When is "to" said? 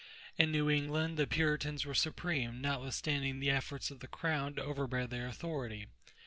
4.55-4.63